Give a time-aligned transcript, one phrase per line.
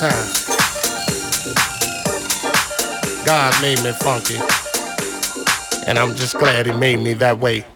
[0.00, 0.46] Times.
[3.26, 4.38] God made me funky.
[5.86, 7.66] And I'm just glad he made me that way.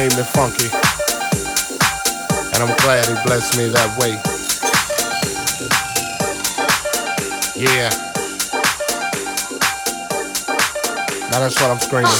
[0.00, 0.64] Made me funky.
[2.54, 4.12] And I'm glad he blessed me that way.
[7.54, 7.90] Yeah.
[11.30, 12.10] Now that's what I'm screaming.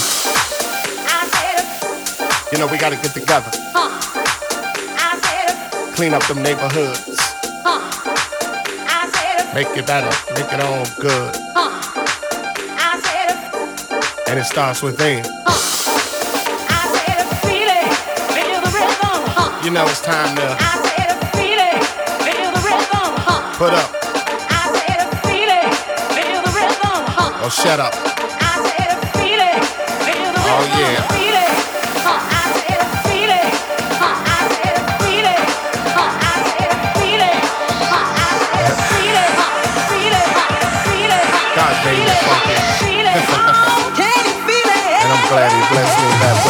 [2.51, 3.49] You know, we gotta get together.
[5.95, 7.17] Clean up them neighborhoods.
[9.55, 10.13] Make it better.
[10.35, 11.35] Make it all good.
[14.27, 15.40] And it starts within.
[19.63, 20.41] You know it's time to
[23.57, 23.93] put up.
[27.37, 27.93] Or oh, shut up.
[30.49, 30.97] Oh yeah.
[41.55, 41.73] God
[42.25, 42.57] funky.
[45.01, 46.40] And I'm glad he blessed me that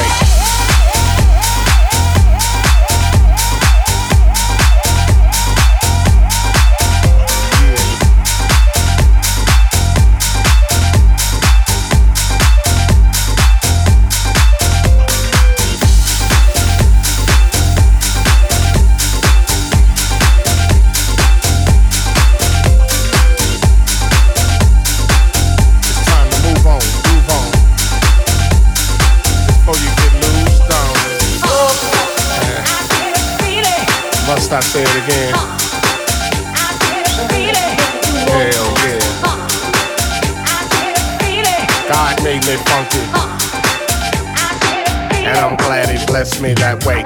[34.49, 35.34] I say it again?
[38.27, 38.99] Hell yeah.
[41.88, 43.04] God made me funky.
[45.25, 47.04] And I'm glad he blessed me that way.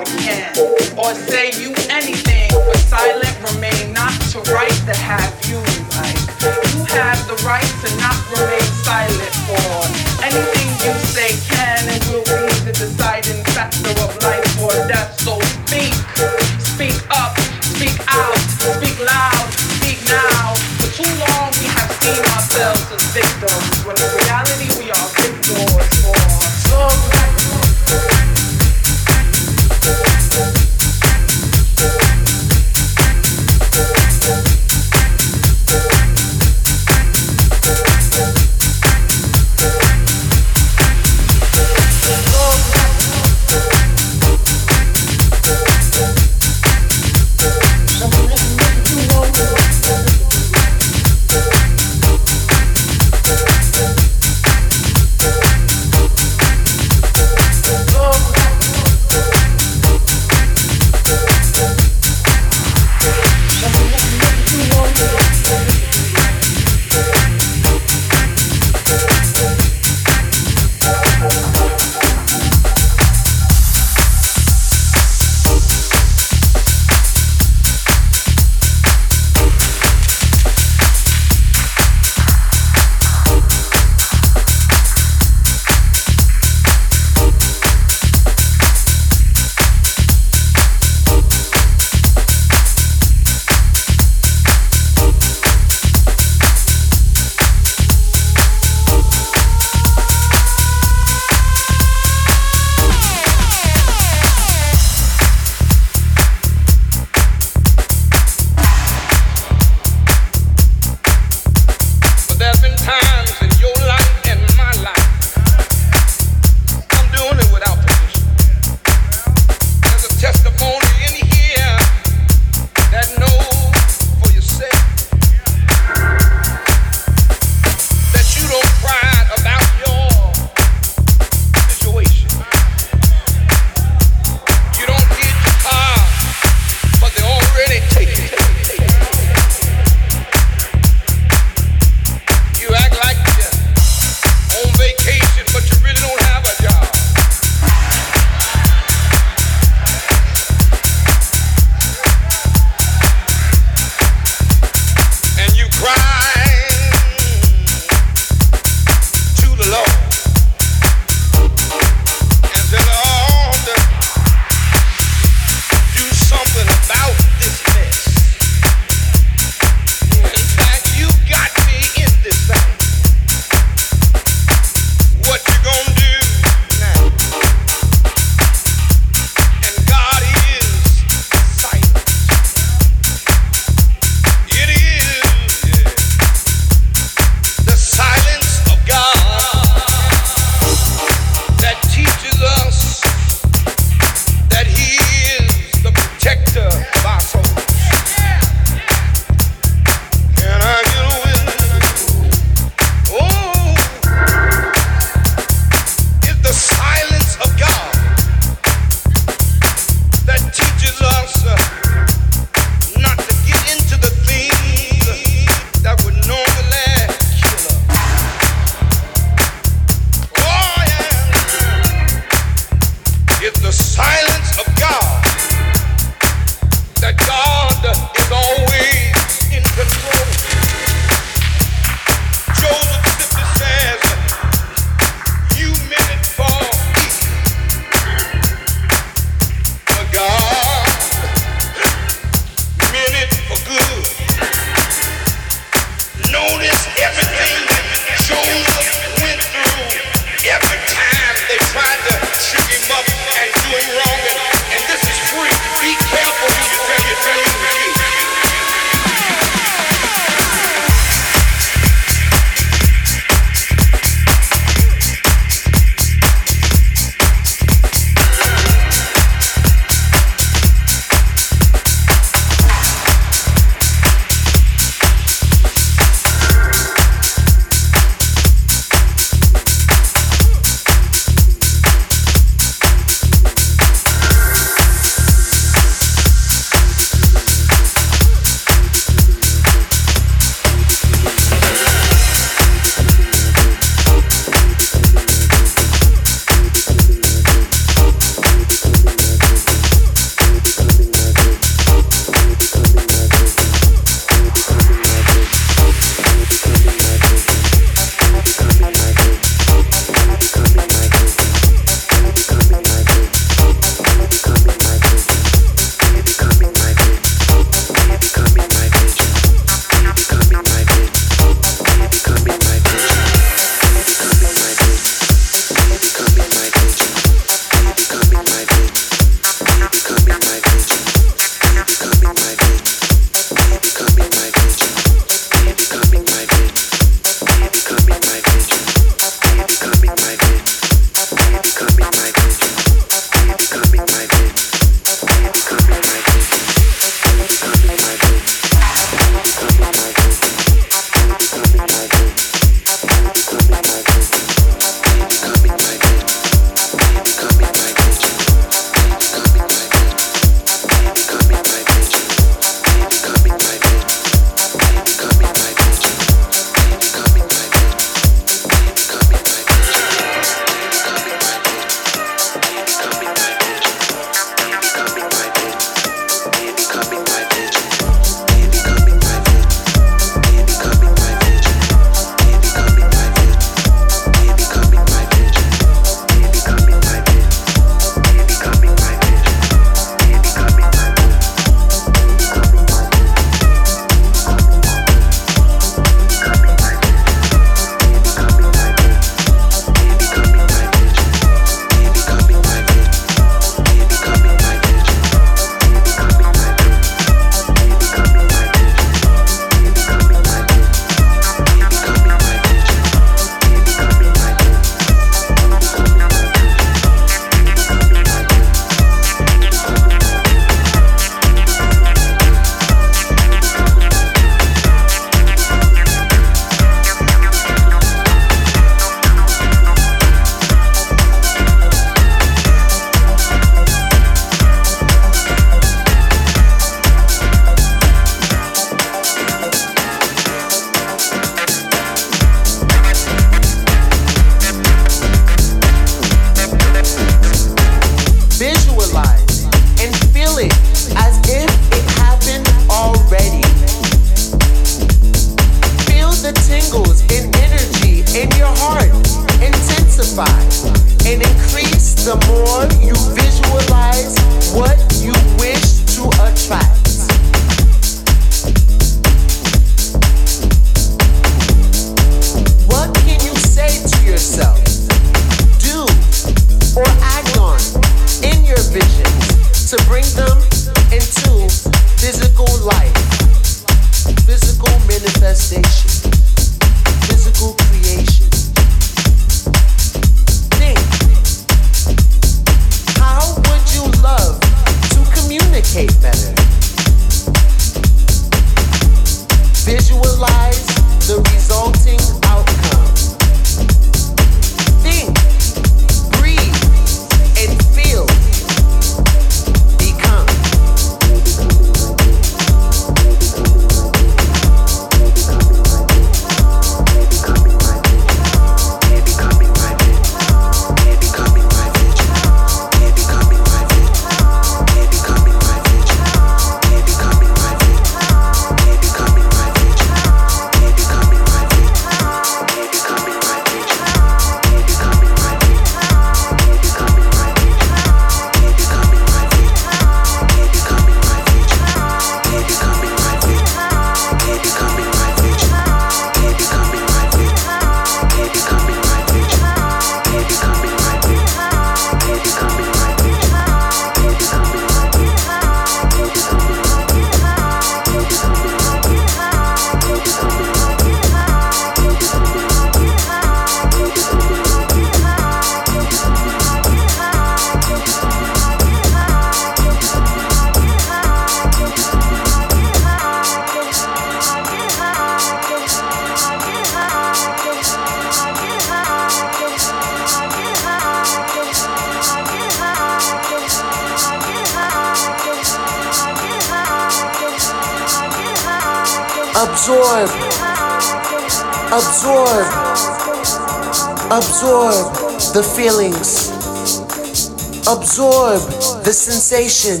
[599.68, 600.00] Sensation.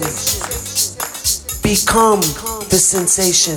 [1.62, 2.20] Become
[2.68, 3.56] the sensation.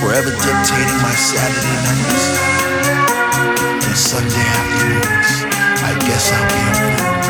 [0.00, 2.26] forever dictating my Saturday nights
[3.86, 5.30] and Sunday afternoons.
[5.82, 7.23] I guess I'll be a fool